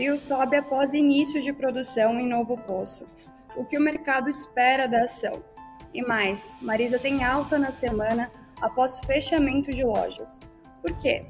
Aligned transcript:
PetroRio 0.00 0.20
sobe 0.20 0.56
após 0.56 0.94
início 0.94 1.42
de 1.42 1.52
produção 1.52 2.18
em 2.18 2.26
novo 2.26 2.56
poço. 2.56 3.06
O 3.54 3.66
que 3.66 3.76
o 3.76 3.80
mercado 3.80 4.30
espera 4.30 4.88
da 4.88 5.02
ação? 5.02 5.44
E 5.92 6.00
mais, 6.00 6.54
Marisa 6.62 6.98
tem 6.98 7.22
alta 7.22 7.58
na 7.58 7.72
semana 7.72 8.30
após 8.62 9.00
fechamento 9.00 9.70
de 9.70 9.84
lojas. 9.84 10.40
Por 10.80 10.96
quê? 11.00 11.26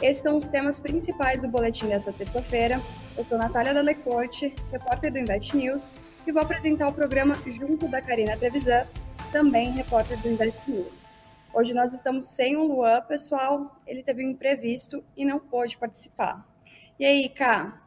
Esses 0.00 0.22
são 0.22 0.38
os 0.38 0.44
temas 0.44 0.80
principais 0.80 1.42
do 1.42 1.48
boletim 1.48 1.88
dessa 1.88 2.10
terça-feira. 2.10 2.80
Eu 3.18 3.24
sou 3.26 3.36
Natália 3.36 3.74
Dalecorte, 3.74 4.54
repórter 4.72 5.12
do 5.12 5.18
Invest 5.18 5.54
News, 5.54 5.92
e 6.26 6.32
vou 6.32 6.40
apresentar 6.40 6.88
o 6.88 6.94
programa 6.94 7.36
junto 7.46 7.86
da 7.86 8.00
Karina 8.00 8.36
Trevisan, 8.36 8.86
também 9.30 9.72
repórter 9.72 10.18
do 10.20 10.28
Invest 10.28 10.60
News. 10.66 11.04
Hoje 11.52 11.74
nós 11.74 11.92
estamos 11.92 12.28
sem 12.28 12.56
o 12.56 12.64
Luan, 12.64 13.02
pessoal. 13.02 13.78
Ele 13.86 14.02
teve 14.02 14.24
um 14.24 14.30
imprevisto 14.30 15.04
e 15.14 15.24
não 15.24 15.38
pôde 15.38 15.76
participar. 15.76 16.46
E 16.98 17.04
aí, 17.04 17.28
Ká, 17.28 17.85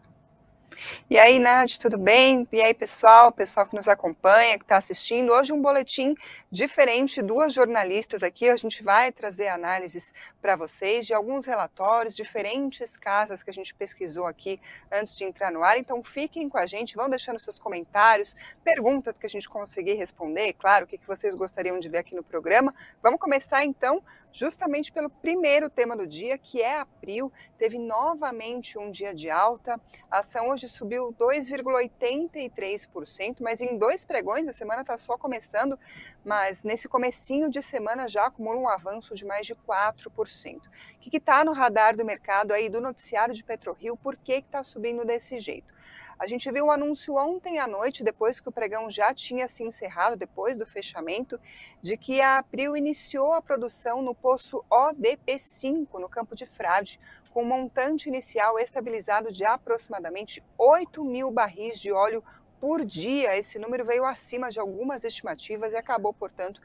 e 1.09 1.17
aí, 1.17 1.39
Nath, 1.39 1.77
tudo 1.79 1.97
bem? 1.97 2.47
E 2.51 2.61
aí, 2.61 2.73
pessoal, 2.73 3.31
pessoal 3.31 3.65
que 3.65 3.75
nos 3.75 3.87
acompanha, 3.87 4.57
que 4.57 4.63
está 4.63 4.77
assistindo. 4.77 5.33
Hoje 5.33 5.51
um 5.51 5.61
boletim 5.61 6.15
diferente, 6.51 7.21
duas 7.21 7.53
jornalistas 7.53 8.23
aqui. 8.23 8.47
A 8.47 8.55
gente 8.55 8.83
vai 8.83 9.11
trazer 9.11 9.47
análises 9.47 10.13
para 10.41 10.55
vocês 10.55 11.05
de 11.05 11.13
alguns 11.13 11.45
relatórios, 11.45 12.15
diferentes 12.15 12.95
casas 12.95 13.43
que 13.43 13.49
a 13.49 13.53
gente 13.53 13.73
pesquisou 13.73 14.25
aqui 14.25 14.59
antes 14.91 15.17
de 15.17 15.23
entrar 15.23 15.51
no 15.51 15.63
ar. 15.63 15.77
Então, 15.77 16.03
fiquem 16.03 16.47
com 16.47 16.57
a 16.57 16.65
gente, 16.65 16.95
vão 16.95 17.09
deixando 17.09 17.39
seus 17.39 17.59
comentários, 17.59 18.35
perguntas 18.63 19.17
que 19.17 19.25
a 19.25 19.29
gente 19.29 19.49
conseguir 19.49 19.93
responder, 19.93 20.53
claro, 20.53 20.85
o 20.85 20.87
que 20.87 20.99
vocês 21.07 21.35
gostariam 21.35 21.79
de 21.79 21.89
ver 21.89 21.99
aqui 21.99 22.15
no 22.15 22.23
programa. 22.23 22.73
Vamos 23.01 23.19
começar, 23.19 23.65
então, 23.65 24.01
justamente 24.31 24.91
pelo 24.91 25.09
primeiro 25.09 25.67
tema 25.69 25.95
do 25.95 26.05
dia, 26.07 26.37
que 26.37 26.61
é 26.61 26.79
abril. 26.79 27.31
Teve 27.57 27.79
novamente 27.79 28.77
um 28.77 28.91
dia 28.91 29.13
de 29.13 29.29
alta. 29.29 29.79
A 30.09 30.19
ação 30.19 30.49
hoje 30.49 30.67
subiu 30.67 31.13
2,83%, 31.13 33.37
mas 33.41 33.61
em 33.61 33.77
dois 33.77 34.03
pregões, 34.05 34.47
a 34.47 34.53
semana 34.53 34.81
está 34.81 34.97
só 34.97 35.15
começando, 35.17 35.77
mas 36.23 36.63
nesse 36.63 36.87
comecinho 36.87 37.49
de 37.49 37.61
semana 37.61 38.07
já 38.07 38.27
acumula 38.27 38.59
um 38.59 38.69
avanço 38.69 39.13
de 39.15 39.25
mais 39.25 39.45
de 39.45 39.53
4%. 39.55 40.57
O 40.57 40.61
que 40.99 41.17
está 41.17 41.43
no 41.43 41.51
radar 41.53 41.97
do 41.97 42.05
mercado 42.05 42.53
aí 42.53 42.69
do 42.69 42.79
noticiário 42.79 43.33
de 43.33 43.43
PetroRio? 43.43 43.97
Por 43.97 44.15
que 44.15 44.33
está 44.33 44.63
subindo 44.63 45.03
desse 45.03 45.39
jeito? 45.39 45.73
A 46.19 46.27
gente 46.27 46.51
viu 46.51 46.65
um 46.65 46.71
anúncio 46.71 47.15
ontem 47.15 47.59
à 47.59 47.65
noite, 47.65 48.03
depois 48.03 48.41
que 48.41 48.49
o 48.49 48.51
pregão 48.51 48.89
já 48.89 49.13
tinha 49.13 49.47
se 49.47 49.63
encerrado, 49.63 50.17
depois 50.17 50.57
do 50.57 50.65
fechamento, 50.65 51.39
de 51.81 51.95
que 51.95 52.19
a 52.19 52.39
April 52.39 52.75
iniciou 52.75 53.31
a 53.31 53.41
produção 53.41 54.01
no 54.01 54.13
poço 54.13 54.61
ODP5, 54.69 55.87
no 55.93 56.09
campo 56.09 56.35
de 56.35 56.45
Frade, 56.45 56.99
com 57.31 57.43
um 57.43 57.47
montante 57.47 58.09
inicial 58.09 58.59
estabilizado 58.59 59.31
de 59.31 59.45
aproximadamente 59.45 60.43
8 60.57 61.05
mil 61.05 61.31
barris 61.31 61.79
de 61.79 61.89
óleo 61.89 62.21
por 62.59 62.83
dia. 62.83 63.37
Esse 63.37 63.57
número 63.57 63.85
veio 63.85 64.03
acima 64.03 64.51
de 64.51 64.59
algumas 64.59 65.05
estimativas 65.05 65.71
e 65.71 65.77
acabou, 65.77 66.13
portanto, 66.13 66.61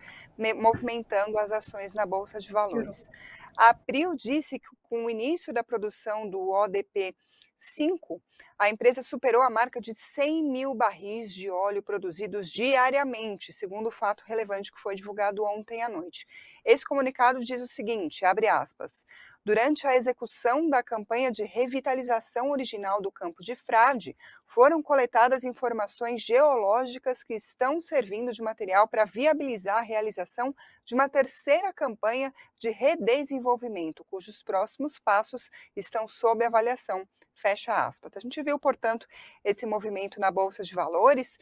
movimentando 0.56 1.38
as 1.38 1.52
ações 1.52 1.94
na 1.94 2.04
Bolsa 2.04 2.40
de 2.40 2.52
Valores. 2.52 3.08
A 3.56 3.68
April 3.68 4.16
disse 4.16 4.58
que 4.58 4.66
com 4.82 5.04
o 5.04 5.10
início 5.10 5.52
da 5.52 5.62
produção 5.62 6.28
do 6.28 6.50
ODP 6.50 7.14
5, 7.56 8.20
a 8.58 8.68
empresa 8.68 9.02
superou 9.02 9.42
a 9.42 9.50
marca 9.50 9.80
de 9.80 9.94
100 9.94 10.42
mil 10.44 10.74
barris 10.74 11.34
de 11.34 11.50
óleo 11.50 11.82
produzidos 11.82 12.50
diariamente, 12.50 13.52
segundo 13.52 13.88
o 13.88 13.92
fato 13.92 14.22
relevante 14.26 14.72
que 14.72 14.80
foi 14.80 14.94
divulgado 14.94 15.44
ontem 15.44 15.82
à 15.82 15.88
noite. 15.88 16.26
Esse 16.64 16.84
comunicado 16.84 17.40
diz 17.40 17.60
o 17.60 17.66
seguinte, 17.66 18.24
abre 18.24 18.48
aspas, 18.48 19.04
Durante 19.46 19.86
a 19.86 19.94
execução 19.94 20.70
da 20.70 20.82
campanha 20.82 21.30
de 21.30 21.44
revitalização 21.44 22.50
original 22.50 23.02
do 23.02 23.12
campo 23.12 23.42
de 23.42 23.54
Frade, 23.54 24.16
foram 24.46 24.82
coletadas 24.82 25.44
informações 25.44 26.22
geológicas 26.22 27.22
que 27.22 27.34
estão 27.34 27.78
servindo 27.78 28.32
de 28.32 28.40
material 28.40 28.88
para 28.88 29.04
viabilizar 29.04 29.76
a 29.76 29.82
realização 29.82 30.54
de 30.82 30.94
uma 30.94 31.10
terceira 31.10 31.74
campanha 31.74 32.32
de 32.58 32.70
redesenvolvimento, 32.70 34.02
cujos 34.06 34.42
próximos 34.42 34.98
passos 34.98 35.50
estão 35.76 36.08
sob 36.08 36.42
avaliação 36.42 37.06
Fecha 37.34 37.74
aspas. 37.74 38.16
A 38.16 38.20
gente 38.20 38.40
viu, 38.42 38.58
portanto, 38.58 39.06
esse 39.44 39.66
movimento 39.66 40.20
na 40.20 40.30
Bolsa 40.30 40.62
de 40.62 40.74
Valores, 40.74 41.38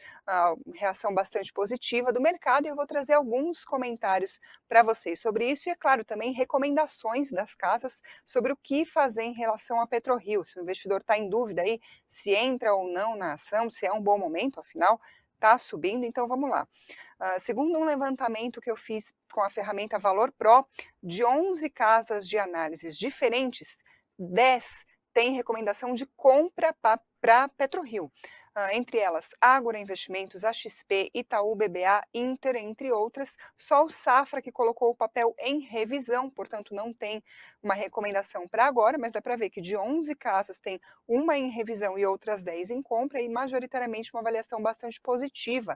reação 0.73 1.13
bastante 1.13 1.53
positiva 1.53 2.11
do 2.11 2.19
mercado, 2.19 2.65
e 2.65 2.69
eu 2.69 2.75
vou 2.75 2.87
trazer 2.87 3.13
alguns 3.13 3.63
comentários 3.63 4.39
para 4.67 4.81
vocês 4.81 5.21
sobre 5.21 5.49
isso, 5.49 5.69
e, 5.69 5.71
é 5.71 5.75
claro, 5.75 6.03
também 6.03 6.33
recomendações 6.33 7.31
das 7.31 7.53
casas 7.55 8.01
sobre 8.25 8.51
o 8.51 8.57
que 8.57 8.85
fazer 8.85 9.23
em 9.23 9.33
relação 9.33 9.79
a 9.79 9.87
PetroRio. 9.87 10.43
Se 10.43 10.59
o 10.59 10.63
investidor 10.63 11.01
está 11.01 11.17
em 11.17 11.29
dúvida 11.29 11.61
aí 11.61 11.79
se 12.07 12.33
entra 12.33 12.73
ou 12.73 12.87
não 12.87 13.15
na 13.15 13.33
ação, 13.33 13.69
se 13.69 13.85
é 13.85 13.93
um 13.93 14.01
bom 14.01 14.17
momento, 14.17 14.59
afinal, 14.59 14.99
está 15.35 15.57
subindo, 15.57 16.05
então 16.05 16.27
vamos 16.27 16.49
lá. 16.49 16.67
Uh, 17.19 17.39
segundo 17.39 17.77
um 17.77 17.83
levantamento 17.83 18.59
que 18.59 18.71
eu 18.71 18.75
fiz 18.75 19.13
com 19.31 19.41
a 19.41 19.49
ferramenta 19.49 19.99
Valor 19.99 20.31
Pro, 20.31 20.65
de 21.01 21.23
11 21.23 21.69
casas 21.69 22.27
de 22.27 22.37
análises 22.37 22.97
diferentes, 22.97 23.83
10 24.17 24.85
tem 25.13 25.33
recomendação 25.33 25.93
de 25.93 26.05
compra 26.17 26.75
para 27.21 27.49
PetroRio. 27.49 28.11
Uh, 28.55 28.69
entre 28.71 28.99
elas 28.99 29.31
Ágora 29.41 29.79
Investimentos, 29.79 30.43
AXP, 30.43 31.09
Itaú 31.11 31.55
BBA, 31.55 32.03
Inter, 32.13 32.55
entre 32.55 32.91
outras. 32.91 33.35
Só 33.57 33.83
o 33.83 33.89
Safra 33.89 34.43
que 34.43 34.51
colocou 34.51 34.91
o 34.91 34.95
papel 34.95 35.33
em 35.39 35.59
revisão, 35.61 36.29
portanto 36.29 36.75
não 36.75 36.93
tem 36.93 37.23
uma 37.63 37.73
recomendação 37.73 38.47
para 38.47 38.65
agora, 38.65 38.95
mas 38.99 39.11
dá 39.11 39.19
para 39.19 39.35
ver 39.35 39.49
que 39.49 39.59
de 39.59 39.75
11 39.75 40.13
casas 40.15 40.59
tem 40.59 40.79
uma 41.07 41.35
em 41.35 41.49
revisão 41.49 41.97
e 41.97 42.05
outras 42.05 42.43
10 42.43 42.69
em 42.69 42.81
compra 42.83 43.19
e 43.19 43.27
majoritariamente 43.27 44.13
uma 44.13 44.21
avaliação 44.21 44.61
bastante 44.61 45.01
positiva 45.01 45.75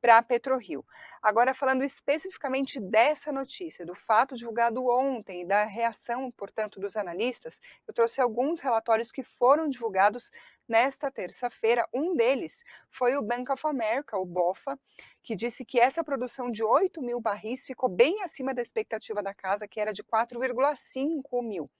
para 0.00 0.18
a 0.18 0.22
PetroRio. 0.22 0.84
Agora, 1.22 1.54
falando 1.54 1.82
especificamente 1.82 2.80
dessa 2.80 3.32
notícia, 3.32 3.84
do 3.84 3.94
fato 3.94 4.36
divulgado 4.36 4.86
ontem 4.86 5.42
e 5.42 5.46
da 5.46 5.64
reação, 5.64 6.30
portanto, 6.30 6.80
dos 6.80 6.96
analistas, 6.96 7.60
eu 7.86 7.92
trouxe 7.92 8.20
alguns 8.20 8.60
relatórios 8.60 9.10
que 9.10 9.22
foram 9.22 9.68
divulgados 9.68 10.30
nesta 10.68 11.10
terça-feira. 11.10 11.88
Um 11.92 12.14
deles 12.14 12.62
foi 12.90 13.16
o 13.16 13.22
Bank 13.22 13.50
of 13.50 13.66
America, 13.66 14.18
o 14.18 14.26
BOFA, 14.26 14.78
que 15.22 15.34
disse 15.34 15.64
que 15.64 15.80
essa 15.80 16.04
produção 16.04 16.50
de 16.50 16.62
8 16.62 17.02
mil 17.02 17.20
barris 17.20 17.64
ficou 17.64 17.88
bem 17.88 18.22
acima 18.22 18.54
da 18.54 18.62
expectativa 18.62 19.22
da 19.22 19.34
casa, 19.34 19.66
que 19.66 19.80
era 19.80 19.92
de 19.92 20.02
4,5 20.02 21.42
mil. 21.42 21.70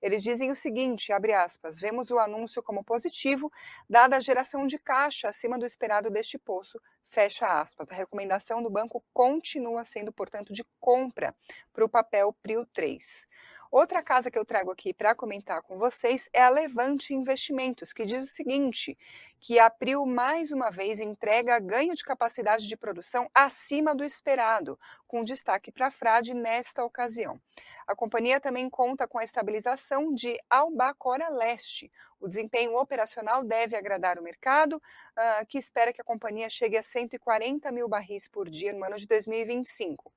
Eles 0.00 0.22
dizem 0.22 0.50
o 0.50 0.56
seguinte, 0.56 1.12
abre 1.12 1.32
aspas, 1.32 1.78
vemos 1.78 2.10
o 2.10 2.18
anúncio 2.18 2.62
como 2.62 2.84
positivo, 2.84 3.50
dada 3.88 4.16
a 4.16 4.20
geração 4.20 4.66
de 4.66 4.78
caixa 4.78 5.28
acima 5.28 5.58
do 5.58 5.64
esperado 5.64 6.10
deste 6.10 6.36
poço, 6.38 6.80
Fecha 7.12 7.60
aspas. 7.60 7.92
A 7.92 7.94
recomendação 7.94 8.62
do 8.62 8.70
banco 8.70 9.04
continua 9.12 9.84
sendo, 9.84 10.10
portanto, 10.10 10.50
de 10.50 10.64
compra 10.80 11.36
para 11.70 11.84
o 11.84 11.88
papel 11.88 12.34
PRIO 12.42 12.64
3. 12.72 13.28
Outra 13.70 14.02
casa 14.02 14.30
que 14.30 14.38
eu 14.38 14.46
trago 14.46 14.70
aqui 14.70 14.94
para 14.94 15.14
comentar 15.14 15.60
com 15.60 15.76
vocês 15.76 16.30
é 16.32 16.42
a 16.42 16.48
Levante 16.48 17.12
Investimentos, 17.12 17.92
que 17.92 18.06
diz 18.06 18.22
o 18.22 18.34
seguinte: 18.34 18.96
que 19.42 19.58
a 19.58 19.68
Prio 19.68 20.06
mais 20.06 20.52
uma 20.52 20.70
vez 20.70 21.00
entrega 21.00 21.58
ganho 21.58 21.96
de 21.96 22.04
capacidade 22.04 22.68
de 22.68 22.76
produção 22.76 23.28
acima 23.34 23.92
do 23.92 24.04
esperado, 24.04 24.78
com 25.04 25.24
destaque 25.24 25.72
para 25.72 25.88
a 25.88 25.90
Frade 25.90 26.32
nesta 26.32 26.84
ocasião. 26.84 27.40
A 27.84 27.96
companhia 27.96 28.40
também 28.40 28.70
conta 28.70 29.08
com 29.08 29.18
a 29.18 29.24
estabilização 29.24 30.14
de 30.14 30.38
Albacora 30.48 31.28
Leste. 31.28 31.90
O 32.20 32.28
desempenho 32.28 32.78
operacional 32.78 33.42
deve 33.42 33.74
agradar 33.74 34.16
o 34.16 34.22
mercado, 34.22 34.76
uh, 34.76 35.44
que 35.48 35.58
espera 35.58 35.92
que 35.92 36.00
a 36.00 36.04
companhia 36.04 36.48
chegue 36.48 36.76
a 36.76 36.82
140 36.82 37.72
mil 37.72 37.88
barris 37.88 38.28
por 38.28 38.48
dia 38.48 38.72
no 38.72 38.84
ano 38.84 38.96
de 38.96 39.08
2025. 39.08 40.12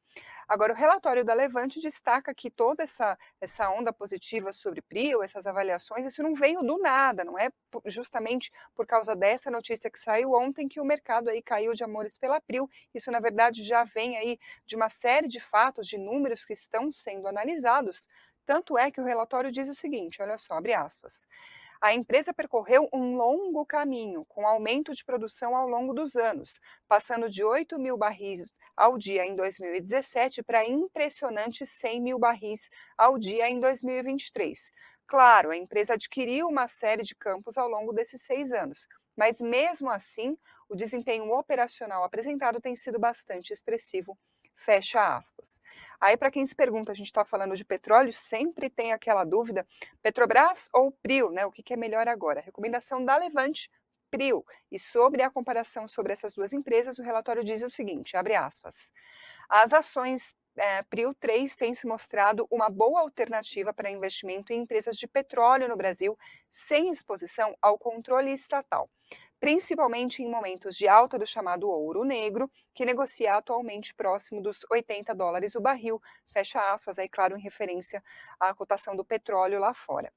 Agora, 0.48 0.74
o 0.74 0.76
relatório 0.76 1.26
da 1.26 1.34
Levante 1.34 1.80
destaca 1.80 2.34
que 2.34 2.52
toda 2.52 2.84
essa, 2.84 3.18
essa 3.42 3.70
onda 3.72 3.92
positiva 3.92 4.54
sobre 4.54 4.82
PRIO, 4.82 5.24
essas 5.24 5.48
avaliações, 5.48 6.06
isso 6.06 6.22
não 6.22 6.36
veio 6.36 6.62
do 6.62 6.78
nada, 6.78 7.24
não 7.24 7.38
é 7.38 7.50
justamente 7.88 8.52
por 8.76 8.86
causa 8.86 9.15
dessa 9.16 9.50
notícia 9.52 9.90
que 9.90 10.00
saiu 10.00 10.34
ontem 10.34 10.68
que 10.68 10.80
o 10.80 10.86
mercado 10.86 11.30
aí 11.30 11.42
caiu 11.42 11.74
de 11.74 11.84
amores 11.84 12.18
pela 12.18 12.42
PRIO. 12.42 12.70
Isso, 12.94 13.12
na 13.12 13.20
verdade, 13.20 13.64
já 13.64 13.84
vem 13.84 14.18
aí 14.18 14.40
de 14.66 14.76
uma 14.76 14.90
série 14.90 15.28
de 15.28 15.40
fatos, 15.40 15.88
de 15.88 15.98
números 15.98 16.44
que 16.44 16.54
estão 16.54 16.92
sendo 16.92 17.28
analisados. 17.28 18.08
Tanto 18.46 18.78
é 18.78 18.92
que 18.92 19.02
o 19.02 19.04
relatório 19.04 19.52
diz 19.52 19.68
o 19.68 19.74
seguinte, 19.74 20.22
olha 20.22 20.38
só, 20.38 20.56
abre 20.56 20.74
aspas. 20.74 21.28
A 21.82 21.94
empresa 21.94 22.34
percorreu 22.34 22.88
um 22.94 23.16
longo 23.16 23.66
caminho, 23.66 24.26
com 24.26 24.48
aumento 24.48 24.94
de 24.94 25.04
produção 25.04 25.56
ao 25.56 25.68
longo 25.68 25.94
dos 25.94 26.16
anos, 26.16 26.60
passando 26.88 27.30
de 27.30 27.44
8 27.44 27.78
mil 27.78 27.98
barris 27.98 28.50
ao 28.76 28.98
dia 28.98 29.26
em 29.26 29.36
2017 29.36 30.44
para 30.44 30.68
impressionantes 30.68 31.70
100 31.70 32.02
mil 32.02 32.20
barris 32.20 32.70
ao 32.98 33.18
dia 33.18 33.50
em 33.50 33.60
2023. 33.60 34.72
Claro, 35.08 35.52
a 35.52 35.58
empresa 35.58 35.94
adquiriu 35.94 36.48
uma 36.48 36.68
série 36.68 37.04
de 37.04 37.16
campos 37.16 37.58
ao 37.58 37.70
longo 37.70 37.94
desses 37.94 38.24
seis 38.24 38.52
anos, 38.52 38.88
mas 39.16 39.40
mesmo 39.40 39.90
assim, 39.90 40.38
o 40.68 40.76
desempenho 40.76 41.32
operacional 41.32 42.04
apresentado 42.04 42.60
tem 42.60 42.76
sido 42.76 43.00
bastante 43.00 43.54
expressivo. 43.54 44.18
Fecha 44.56 45.16
aspas. 45.16 45.62
Aí, 46.00 46.16
para 46.16 46.32
quem 46.32 46.46
se 46.46 46.56
pergunta, 46.56 46.92
a 46.92 46.96
gente 46.96 47.08
está 47.08 47.26
falando 47.26 47.56
de 47.56 47.66
petróleo, 47.66 48.14
sempre 48.14 48.70
tem 48.70 48.94
aquela 48.94 49.26
dúvida: 49.26 49.68
Petrobras 50.02 50.70
ou 50.74 50.92
PRIO, 50.92 51.30
né? 51.30 51.46
O 51.46 51.52
que, 51.52 51.62
que 51.62 51.74
é 51.74 51.78
melhor 51.78 52.08
agora? 52.08 52.42
Recomendação 52.42 53.04
da 53.04 53.18
Levante 53.18 53.70
PRIO. 54.10 54.46
E 54.72 54.80
sobre 54.80 55.22
a 55.22 55.30
comparação 55.30 55.88
sobre 55.88 56.14
essas 56.14 56.34
duas 56.34 56.54
empresas, 56.54 56.98
o 56.98 57.04
relatório 57.04 57.44
diz 57.44 57.64
o 57.64 57.70
seguinte: 57.70 58.16
abre 58.16 58.34
aspas. 58.34 58.92
As 59.50 59.74
ações 59.74 60.34
é, 60.58 60.84
PRIO 60.84 61.14
3 61.14 61.54
têm 61.56 61.74
se 61.74 61.86
mostrado 61.86 62.48
uma 62.50 62.70
boa 62.70 63.02
alternativa 63.02 63.74
para 63.74 63.92
investimento 63.92 64.54
em 64.54 64.62
empresas 64.62 64.96
de 64.98 65.06
petróleo 65.06 65.68
no 65.68 65.76
Brasil, 65.76 66.18
sem 66.50 66.90
exposição 66.90 67.56
ao 67.62 67.78
controle 67.78 68.32
estatal 68.32 68.90
principalmente 69.40 70.24
em 70.24 70.30
momentos 70.30 70.76
de 70.76 70.88
alta 70.88 71.18
do 71.18 71.26
chamado 71.26 71.70
ouro 71.70 72.04
negro, 72.04 72.50
que 72.74 72.86
negocia 72.86 73.36
atualmente 73.36 73.94
próximo 73.94 74.42
dos 74.42 74.66
80 74.70 75.14
dólares 75.14 75.56
o 75.56 75.62
barril, 75.62 76.02
fecha 76.32 76.74
aspas, 76.74 76.98
aí 76.98 77.08
claro, 77.08 77.38
em 77.38 77.42
referência 77.42 78.04
à 78.40 78.54
cotação 78.54 78.96
do 78.96 79.06
petróleo 79.06 79.60
lá 79.60 79.74
fora. 79.74 80.12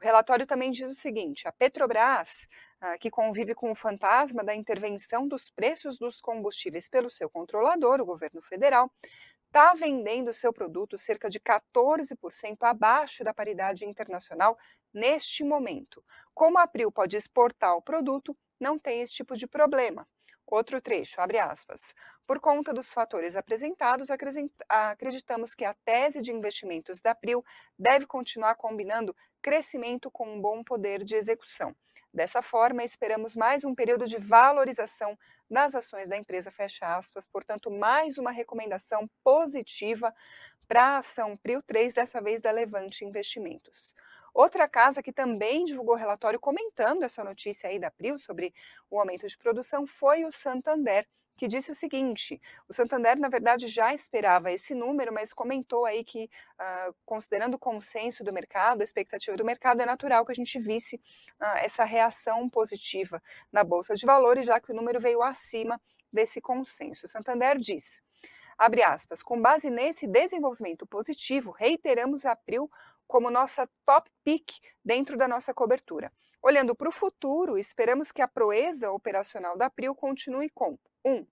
O 0.00 0.04
relatório 0.04 0.46
também 0.46 0.70
diz 0.70 0.90
o 0.90 0.94
seguinte: 0.94 1.46
a 1.46 1.52
Petrobras, 1.52 2.48
ah, 2.80 2.98
que 2.98 3.08
convive 3.10 3.54
com 3.54 3.70
o 3.70 3.74
fantasma 3.74 4.42
da 4.42 4.54
intervenção 4.54 5.28
dos 5.28 5.48
preços 5.48 5.96
dos 5.96 6.20
combustíveis 6.20 6.88
pelo 6.88 7.08
seu 7.08 7.30
controlador, 7.30 8.00
o 8.00 8.04
governo 8.04 8.42
federal, 8.42 8.90
está 9.46 9.74
vendendo 9.74 10.32
seu 10.32 10.52
produto 10.52 10.98
cerca 10.98 11.28
de 11.28 11.38
14% 11.38 12.56
abaixo 12.62 13.22
da 13.22 13.32
paridade 13.32 13.84
internacional 13.84 14.58
neste 14.92 15.44
momento. 15.44 16.02
Como 16.34 16.58
a 16.58 16.62
April 16.62 16.90
pode 16.90 17.16
exportar 17.16 17.76
o 17.76 17.82
produto, 17.82 18.36
não 18.62 18.78
tem 18.78 19.02
esse 19.02 19.12
tipo 19.12 19.36
de 19.36 19.46
problema. 19.46 20.06
Outro 20.46 20.80
trecho, 20.80 21.20
abre 21.20 21.38
aspas. 21.38 21.94
Por 22.26 22.38
conta 22.38 22.72
dos 22.72 22.92
fatores 22.92 23.34
apresentados, 23.36 24.08
acreditamos 24.68 25.54
que 25.54 25.64
a 25.64 25.74
tese 25.84 26.20
de 26.20 26.30
investimentos 26.30 27.00
da 27.00 27.10
April 27.10 27.44
deve 27.78 28.06
continuar 28.06 28.54
combinando 28.54 29.16
crescimento 29.40 30.10
com 30.10 30.32
um 30.32 30.40
bom 30.40 30.62
poder 30.62 31.02
de 31.02 31.16
execução. 31.16 31.74
Dessa 32.14 32.42
forma, 32.42 32.84
esperamos 32.84 33.34
mais 33.34 33.64
um 33.64 33.74
período 33.74 34.04
de 34.06 34.18
valorização 34.18 35.18
das 35.50 35.74
ações 35.74 36.06
da 36.06 36.16
empresa, 36.16 36.50
fecha 36.50 36.96
aspas, 36.96 37.26
portanto, 37.26 37.70
mais 37.70 38.18
uma 38.18 38.30
recomendação 38.30 39.08
positiva 39.24 40.14
para 40.68 40.82
a 40.82 40.98
ação 40.98 41.36
PRIO 41.38 41.62
3, 41.62 41.94
dessa 41.94 42.20
vez 42.20 42.40
da 42.40 42.50
Levante 42.50 43.04
Investimentos. 43.04 43.94
Outra 44.34 44.66
casa 44.68 45.02
que 45.02 45.12
também 45.12 45.64
divulgou 45.64 45.94
relatório 45.94 46.40
comentando 46.40 47.02
essa 47.02 47.22
notícia 47.22 47.68
aí 47.68 47.78
da 47.78 47.90
Prio 47.90 48.18
sobre 48.18 48.54
o 48.90 48.98
aumento 48.98 49.26
de 49.26 49.36
produção 49.36 49.86
foi 49.86 50.24
o 50.24 50.32
Santander, 50.32 51.06
que 51.36 51.46
disse 51.46 51.70
o 51.70 51.74
seguinte: 51.74 52.40
o 52.68 52.72
Santander, 52.72 53.18
na 53.18 53.28
verdade, 53.28 53.66
já 53.66 53.92
esperava 53.92 54.50
esse 54.50 54.74
número, 54.74 55.12
mas 55.12 55.32
comentou 55.32 55.84
aí 55.84 56.02
que, 56.02 56.30
uh, 56.58 56.94
considerando 57.04 57.54
o 57.54 57.58
consenso 57.58 58.24
do 58.24 58.32
mercado, 58.32 58.80
a 58.80 58.84
expectativa 58.84 59.36
do 59.36 59.44
mercado, 59.44 59.82
é 59.82 59.86
natural 59.86 60.24
que 60.24 60.32
a 60.32 60.34
gente 60.34 60.58
visse 60.58 60.96
uh, 60.96 61.58
essa 61.58 61.84
reação 61.84 62.48
positiva 62.48 63.22
na 63.50 63.62
Bolsa 63.62 63.94
de 63.94 64.06
Valores, 64.06 64.46
já 64.46 64.60
que 64.60 64.72
o 64.72 64.74
número 64.74 65.00
veio 65.00 65.22
acima 65.22 65.80
desse 66.12 66.40
consenso. 66.40 67.06
O 67.06 67.08
Santander 67.08 67.58
diz. 67.58 68.00
Abre 68.56 68.82
aspas, 68.82 69.22
com 69.22 69.40
base 69.40 69.70
nesse 69.70 70.06
desenvolvimento 70.06 70.86
positivo, 70.86 71.50
reiteramos 71.50 72.24
a 72.24 72.32
April 72.32 72.70
como 73.12 73.30
nossa 73.30 73.68
top 73.84 74.10
pick 74.24 74.54
dentro 74.82 75.18
da 75.18 75.28
nossa 75.28 75.52
cobertura. 75.52 76.10
Olhando 76.40 76.74
para 76.74 76.88
o 76.88 76.92
futuro, 76.92 77.58
esperamos 77.58 78.10
que 78.10 78.22
a 78.22 78.26
proeza 78.26 78.90
operacional 78.90 79.54
da 79.54 79.68
Prio 79.68 79.94
continue 79.94 80.48
com 80.48 80.78
1. 81.04 81.12
Um, 81.12 81.26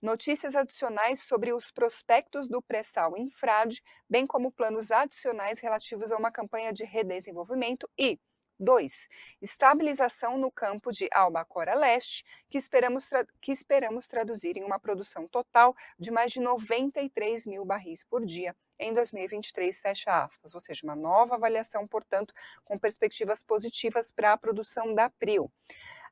notícias 0.00 0.56
adicionais 0.56 1.20
sobre 1.24 1.52
os 1.52 1.70
prospectos 1.70 2.48
do 2.48 2.62
pré-sal 2.62 3.18
em 3.18 3.28
frade, 3.28 3.82
bem 4.08 4.26
como 4.26 4.50
planos 4.50 4.90
adicionais 4.90 5.58
relativos 5.58 6.10
a 6.10 6.16
uma 6.16 6.32
campanha 6.32 6.72
de 6.72 6.84
redesenvolvimento 6.84 7.86
e 7.98 8.18
2. 8.58 9.06
Estabilização 9.42 10.38
no 10.38 10.50
campo 10.50 10.90
de 10.90 11.06
Albacora 11.12 11.74
Leste, 11.74 12.24
que 12.48 12.56
esperamos, 12.56 13.10
que 13.42 13.52
esperamos 13.52 14.06
traduzir 14.06 14.56
em 14.56 14.64
uma 14.64 14.80
produção 14.80 15.28
total 15.28 15.76
de 15.98 16.10
mais 16.10 16.32
de 16.32 16.40
93 16.40 17.44
mil 17.44 17.62
barris 17.62 18.02
por 18.02 18.24
dia 18.24 18.56
em 18.78 18.92
2023, 18.92 19.80
fecha 19.80 20.24
aspas, 20.24 20.54
ou 20.54 20.60
seja, 20.60 20.80
uma 20.84 20.96
nova 20.96 21.34
avaliação, 21.34 21.86
portanto, 21.86 22.32
com 22.64 22.78
perspectivas 22.78 23.42
positivas 23.42 24.10
para 24.10 24.32
a 24.32 24.38
produção 24.38 24.94
da 24.94 25.10
Prio. 25.10 25.50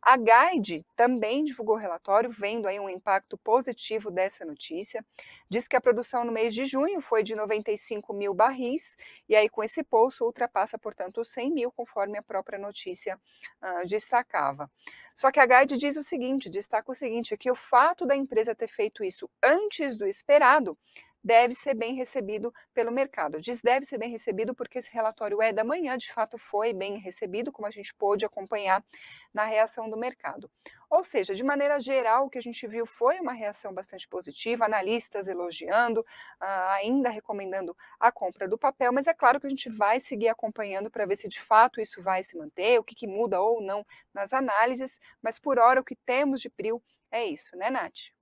A 0.07 0.19
Guide 0.19 0.85
também 0.95 1.43
divulgou 1.45 1.77
relatório, 1.77 2.31
vendo 2.31 2.69
aí 2.69 2.79
um 2.79 2.91
impacto 2.91 3.39
positivo 3.39 4.11
dessa 4.11 4.45
notícia. 4.45 5.03
Diz 5.49 5.67
que 5.67 5.77
a 5.77 5.81
produção 5.81 6.27
no 6.27 6.31
mês 6.31 6.55
de 6.55 6.67
junho 6.67 7.01
foi 7.01 7.23
de 7.23 7.35
95 7.35 8.13
mil 8.13 8.35
barris, 8.35 8.99
e 9.27 9.35
aí 9.35 9.49
com 9.49 9.65
esse 9.65 9.83
pulso 9.83 10.27
ultrapassa, 10.27 10.79
portanto, 10.79 11.23
os 11.23 11.29
100 11.29 11.51
mil, 11.51 11.73
conforme 11.73 12.19
a 12.19 12.23
própria 12.23 12.59
notícia 12.59 13.19
uh, 13.63 13.87
destacava. 13.87 14.71
Só 15.15 15.33
que 15.33 15.41
a 15.41 15.47
Guide 15.47 15.79
diz 15.79 15.97
o 15.97 16.03
seguinte, 16.03 16.51
destaca 16.51 16.93
o 16.93 16.95
seguinte, 16.95 17.33
é 17.33 17.37
que 17.39 17.51
o 17.51 17.55
fato 17.55 18.05
da 18.05 18.15
empresa 18.15 18.55
ter 18.55 18.69
feito 18.69 19.03
isso 19.03 19.31
antes 19.43 19.97
do 19.97 20.07
esperado 20.07 20.77
deve 21.25 21.55
ser 21.55 21.75
bem 21.75 21.95
recebido 21.95 22.53
pelo 22.75 22.93
mercado. 22.93 23.41
Diz 23.41 23.63
deve 23.63 23.87
ser 23.87 23.97
bem 23.97 24.11
recebido 24.11 24.55
porque 24.55 24.79
esse 24.79 24.93
relatório 24.93 25.41
é 25.41 25.53
da 25.53 25.65
manhã, 25.65 25.97
de 25.97 26.13
fato 26.13 26.37
foi 26.37 26.75
bem 26.75 26.99
recebido, 26.99 27.51
como 27.51 27.67
a 27.67 27.71
gente 27.71 27.95
pôde 27.95 28.27
acompanhar 28.27 28.85
na 29.33 29.45
reação 29.45 29.89
do 29.89 29.97
mercado. 29.97 30.51
Ou 30.91 31.03
seja, 31.03 31.35
de 31.35 31.43
maneira 31.43 31.81
geral, 31.81 32.27
o 32.27 32.31
que 32.31 32.39
a 32.39 32.43
gente 32.43 32.67
viu 32.67 32.85
foi 32.85 33.19
uma 33.19 33.33
reação 33.33 33.73
bastante 33.73 34.07
positiva, 34.07 34.67
analistas 34.67 35.27
elogiando, 35.27 36.05
ainda 36.39 37.09
recomendando 37.09 37.75
a 37.99 38.13
compra 38.13 38.47
do 38.47 38.59
papel, 38.59 38.93
mas 38.93 39.07
é 39.07 39.15
claro 39.15 39.41
que 39.41 39.47
a 39.47 39.51
gente 39.51 39.71
vai 39.71 39.99
seguir 39.99 40.29
acompanhando 40.29 40.91
para 40.91 41.07
ver 41.07 41.17
se 41.17 41.29
de 41.29 41.41
fato 41.41 41.81
isso 41.81 42.03
vai 42.03 42.23
se 42.23 42.37
manter, 42.37 42.79
o 42.79 42.85
que, 42.85 42.95
que 42.95 43.07
muda 43.07 43.41
ou 43.41 43.63
não 43.63 43.85
nas 44.13 44.33
análises, 44.33 45.01
mas 45.23 45.39
por 45.39 45.59
hora 45.59 45.81
o 45.81 45.85
que 45.85 45.97
temos 45.97 46.41
de 46.41 46.51
PRIO 46.51 46.83
é 47.11 47.25
isso, 47.25 47.57
né, 47.57 47.71
Nath? 47.71 48.13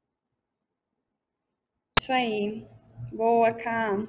Isso 1.94 2.12
aí. 2.12 2.81
Boa, 3.10 3.52
Ká. 3.52 4.06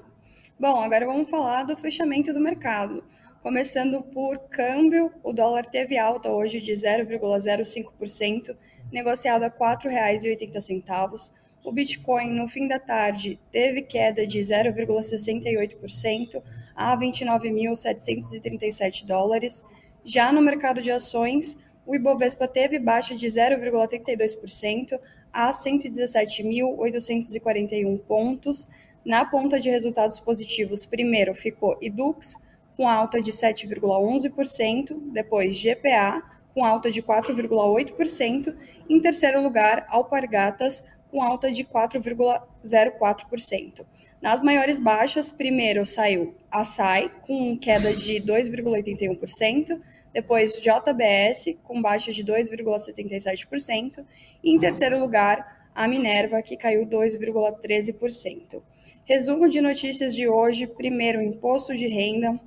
Bom, 0.59 0.81
agora 0.81 1.05
vamos 1.05 1.29
falar 1.29 1.63
do 1.63 1.77
fechamento 1.77 2.33
do 2.33 2.39
mercado. 2.39 3.03
Começando 3.41 4.01
por 4.01 4.39
câmbio, 4.49 5.11
o 5.23 5.33
dólar 5.33 5.65
teve 5.65 5.97
alta 5.97 6.29
hoje 6.29 6.61
de 6.61 6.71
0,05%, 6.71 8.55
negociado 8.91 9.43
a 9.43 9.47
R$ 9.47 9.53
4,80. 9.59 11.33
O 11.63 11.71
Bitcoin, 11.71 12.31
no 12.31 12.47
fim 12.47 12.67
da 12.67 12.79
tarde, 12.79 13.39
teve 13.51 13.81
queda 13.81 14.27
de 14.27 14.39
0,68% 14.39 16.43
a 16.75 16.97
29.737 16.97 19.05
dólares. 19.05 19.63
Já 20.05 20.31
no 20.31 20.41
mercado 20.41 20.81
de 20.81 20.91
ações, 20.91 21.57
o 21.85 21.95
Ibovespa 21.95 22.47
teve 22.47 22.79
baixa 22.79 23.15
de 23.15 23.27
0,32% 23.27 24.99
a 25.33 25.51
117.841 25.51 27.99
pontos. 28.07 28.65
Na 29.03 29.25
ponta 29.25 29.59
de 29.59 29.69
resultados 29.69 30.17
positivos, 30.19 30.85
primeiro 30.85 31.35
ficou 31.35 31.77
Edux, 31.81 32.37
com 32.77 32.87
alta 32.87 33.21
de 33.21 33.31
7,11%, 33.31 34.97
depois 35.11 35.61
GPA, 35.61 36.23
com 36.53 36.63
alta 36.63 36.89
de 36.91 37.01
4,8%, 37.01 38.55
em 38.87 39.01
terceiro 39.01 39.41
lugar, 39.41 39.87
Alpargatas, 39.89 40.83
com 41.11 41.21
alta 41.21 41.51
de 41.51 41.63
4,04%. 41.63 43.85
Nas 44.21 44.41
maiores 44.41 44.79
baixas, 44.79 45.31
primeiro 45.31 45.85
saiu 45.85 46.33
Açaí, 46.49 47.11
com 47.27 47.57
queda 47.57 47.93
de 47.93 48.21
2,81%, 48.21 49.81
depois 50.13 50.53
JBS, 50.53 51.57
com 51.63 51.81
baixa 51.81 52.11
de 52.11 52.23
2,77%, 52.23 54.05
e 54.43 54.51
em 54.51 54.59
terceiro 54.59 54.99
lugar, 54.99 55.69
a 55.73 55.87
Minerva, 55.87 56.41
que 56.41 56.55
caiu 56.55 56.85
2,13%. 56.85 58.61
Resumo 59.05 59.49
de 59.49 59.59
notícias 59.59 60.15
de 60.15 60.27
hoje: 60.27 60.67
primeiro, 60.67 61.21
imposto 61.21 61.73
de 61.73 61.87
renda. 61.87 62.39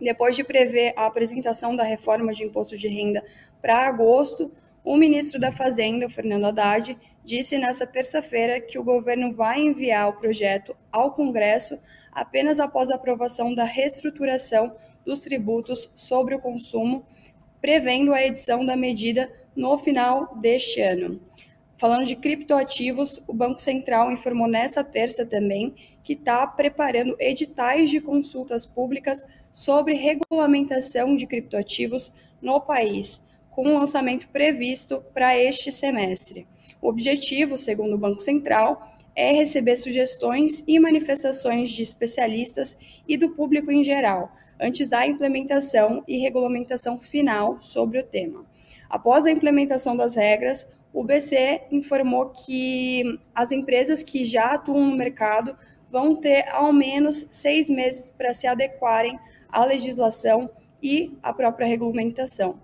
Depois 0.00 0.34
de 0.34 0.42
prever 0.42 0.94
a 0.96 1.06
apresentação 1.06 1.76
da 1.76 1.84
reforma 1.84 2.32
de 2.32 2.44
imposto 2.44 2.76
de 2.76 2.88
renda 2.88 3.24
para 3.60 3.86
agosto, 3.86 4.50
o 4.84 4.96
ministro 4.96 5.40
da 5.40 5.52
Fazenda, 5.52 6.08
Fernando 6.08 6.46
Haddad, 6.46 6.98
disse 7.24 7.56
nesta 7.56 7.86
terça-feira 7.86 8.60
que 8.60 8.78
o 8.78 8.82
governo 8.82 9.32
vai 9.32 9.60
enviar 9.60 10.08
o 10.08 10.14
projeto 10.14 10.76
ao 10.90 11.12
Congresso 11.12 11.78
apenas 12.12 12.60
após 12.60 12.90
a 12.90 12.94
aprovação 12.94 13.54
da 13.54 13.64
reestruturação 13.64 14.76
dos 15.04 15.20
tributos 15.20 15.90
sobre 15.94 16.34
o 16.34 16.40
consumo, 16.40 17.04
prevendo 17.60 18.12
a 18.12 18.22
edição 18.22 18.64
da 18.64 18.76
medida 18.76 19.32
no 19.56 19.76
final 19.78 20.36
deste 20.36 20.80
ano. 20.80 21.20
Falando 21.76 22.04
de 22.04 22.14
criptoativos, 22.14 23.24
o 23.26 23.34
Banco 23.34 23.60
Central 23.60 24.12
informou 24.12 24.46
nesta 24.46 24.84
terça 24.84 25.26
também 25.26 25.74
que 26.04 26.12
está 26.12 26.46
preparando 26.46 27.16
editais 27.18 27.90
de 27.90 28.00
consultas 28.00 28.64
públicas 28.64 29.26
sobre 29.50 29.94
regulamentação 29.94 31.16
de 31.16 31.26
criptoativos 31.26 32.12
no 32.40 32.60
país, 32.60 33.24
com 33.50 33.66
o 33.66 33.78
lançamento 33.78 34.28
previsto 34.28 35.02
para 35.12 35.36
este 35.36 35.72
semestre. 35.72 36.46
O 36.80 36.88
objetivo, 36.88 37.58
segundo 37.58 37.94
o 37.94 37.98
Banco 37.98 38.20
Central, 38.20 38.91
é 39.14 39.32
receber 39.32 39.76
sugestões 39.76 40.64
e 40.66 40.78
manifestações 40.78 41.70
de 41.70 41.82
especialistas 41.82 42.76
e 43.06 43.16
do 43.16 43.30
público 43.30 43.70
em 43.70 43.84
geral, 43.84 44.32
antes 44.60 44.88
da 44.88 45.06
implementação 45.06 46.02
e 46.06 46.18
regulamentação 46.18 46.98
final 46.98 47.60
sobre 47.60 47.98
o 47.98 48.04
tema. 48.04 48.46
Após 48.88 49.26
a 49.26 49.30
implementação 49.30 49.96
das 49.96 50.14
regras, 50.14 50.68
o 50.92 51.02
BCE 51.02 51.62
informou 51.70 52.30
que 52.30 53.18
as 53.34 53.50
empresas 53.50 54.02
que 54.02 54.24
já 54.24 54.52
atuam 54.52 54.86
no 54.86 54.96
mercado 54.96 55.56
vão 55.90 56.14
ter 56.16 56.48
ao 56.50 56.72
menos 56.72 57.26
seis 57.30 57.68
meses 57.68 58.10
para 58.10 58.32
se 58.32 58.46
adequarem 58.46 59.18
à 59.48 59.64
legislação 59.64 60.50
e 60.82 61.16
à 61.22 61.32
própria 61.32 61.66
regulamentação. 61.66 62.58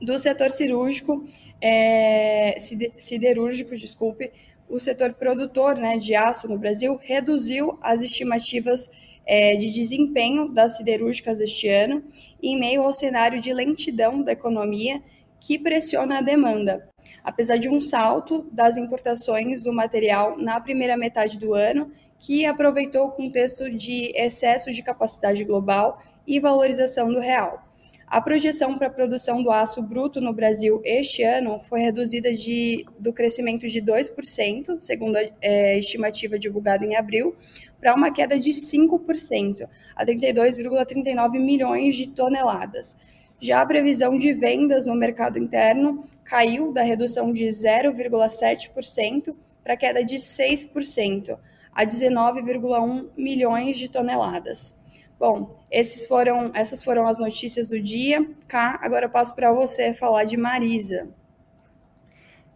Do 0.00 0.18
setor 0.18 0.50
cirúrgico, 0.50 1.24
é, 1.60 2.56
siderúrgico, 2.96 3.76
desculpe, 3.76 4.30
o 4.68 4.78
setor 4.78 5.14
produtor 5.14 5.76
né, 5.76 5.96
de 5.96 6.14
aço 6.14 6.48
no 6.48 6.58
Brasil 6.58 6.98
reduziu 7.00 7.78
as 7.80 8.02
estimativas 8.02 8.90
é, 9.26 9.56
de 9.56 9.70
desempenho 9.70 10.48
das 10.48 10.76
siderúrgicas 10.76 11.40
este 11.40 11.68
ano, 11.68 12.02
em 12.42 12.58
meio 12.58 12.82
ao 12.82 12.92
cenário 12.92 13.40
de 13.40 13.52
lentidão 13.52 14.22
da 14.22 14.32
economia 14.32 15.02
que 15.40 15.58
pressiona 15.58 16.18
a 16.18 16.22
demanda. 16.22 16.88
Apesar 17.22 17.56
de 17.58 17.68
um 17.68 17.80
salto 17.80 18.46
das 18.50 18.76
importações 18.76 19.62
do 19.62 19.72
material 19.72 20.38
na 20.38 20.60
primeira 20.60 20.96
metade 20.96 21.38
do 21.38 21.54
ano, 21.54 21.92
que 22.18 22.44
aproveitou 22.44 23.06
o 23.06 23.10
contexto 23.12 23.70
de 23.70 24.12
excesso 24.16 24.72
de 24.72 24.82
capacidade 24.82 25.44
global 25.44 26.02
e 26.26 26.40
valorização 26.40 27.12
do 27.12 27.20
real. 27.20 27.67
A 28.10 28.22
projeção 28.22 28.74
para 28.74 28.86
a 28.86 28.90
produção 28.90 29.42
do 29.42 29.50
aço 29.50 29.82
bruto 29.82 30.18
no 30.18 30.32
Brasil 30.32 30.80
este 30.82 31.22
ano 31.22 31.60
foi 31.68 31.80
reduzida 31.80 32.32
de, 32.32 32.86
do 32.98 33.12
crescimento 33.12 33.66
de 33.66 33.82
2%, 33.82 34.80
segundo 34.80 35.16
a 35.16 35.22
é, 35.42 35.78
estimativa 35.78 36.38
divulgada 36.38 36.86
em 36.86 36.96
abril, 36.96 37.36
para 37.78 37.94
uma 37.94 38.10
queda 38.10 38.38
de 38.38 38.50
5%, 38.50 39.68
a 39.94 40.06
32,39 40.06 41.38
milhões 41.38 41.96
de 41.96 42.06
toneladas. 42.06 42.96
Já 43.38 43.60
a 43.60 43.66
previsão 43.66 44.16
de 44.16 44.32
vendas 44.32 44.86
no 44.86 44.94
mercado 44.94 45.38
interno 45.38 46.02
caiu 46.24 46.72
da 46.72 46.82
redução 46.82 47.30
de 47.30 47.44
0,7% 47.44 49.36
para 49.62 49.76
queda 49.76 50.02
de 50.02 50.16
6%, 50.16 51.38
a 51.74 51.84
19,1 51.84 53.08
milhões 53.18 53.76
de 53.76 53.86
toneladas. 53.86 54.77
Bom, 55.18 55.60
esses 55.68 56.06
foram, 56.06 56.52
essas 56.54 56.84
foram 56.84 57.04
as 57.08 57.18
notícias 57.18 57.68
do 57.68 57.80
dia. 57.80 58.24
Cá, 58.46 58.78
agora 58.80 59.06
eu 59.06 59.10
passo 59.10 59.34
para 59.34 59.52
você 59.52 59.92
falar 59.92 60.22
de 60.22 60.36
Marisa. 60.36 61.12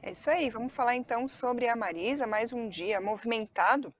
É 0.00 0.12
isso 0.12 0.30
aí, 0.30 0.48
vamos 0.48 0.72
falar 0.72 0.94
então 0.94 1.26
sobre 1.26 1.66
a 1.66 1.74
Marisa, 1.74 2.24
mais 2.24 2.52
um 2.52 2.68
dia 2.68 3.00
movimentado 3.00 3.92